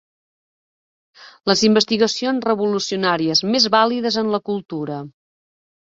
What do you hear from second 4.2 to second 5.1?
en la cultura.